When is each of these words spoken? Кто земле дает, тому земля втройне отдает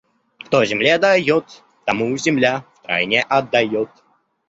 Кто 0.45 0.65
земле 0.65 0.97
дает, 0.97 1.45
тому 1.85 2.17
земля 2.17 2.65
втройне 2.75 3.21
отдает 3.21 3.91